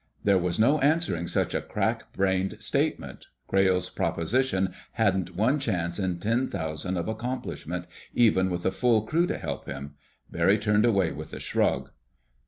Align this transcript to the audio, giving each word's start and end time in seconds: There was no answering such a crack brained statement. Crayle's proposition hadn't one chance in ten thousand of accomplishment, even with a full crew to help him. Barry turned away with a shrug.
There 0.23 0.39
was 0.39 0.57
no 0.59 0.79
answering 0.79 1.27
such 1.27 1.53
a 1.53 1.61
crack 1.61 2.11
brained 2.11 2.57
statement. 2.59 3.27
Crayle's 3.47 3.91
proposition 3.91 4.73
hadn't 4.93 5.35
one 5.35 5.59
chance 5.59 5.99
in 5.99 6.17
ten 6.17 6.47
thousand 6.47 6.97
of 6.97 7.07
accomplishment, 7.07 7.85
even 8.15 8.49
with 8.49 8.65
a 8.65 8.71
full 8.71 9.03
crew 9.03 9.27
to 9.27 9.37
help 9.37 9.67
him. 9.67 9.93
Barry 10.31 10.57
turned 10.57 10.85
away 10.87 11.11
with 11.11 11.33
a 11.35 11.39
shrug. 11.39 11.91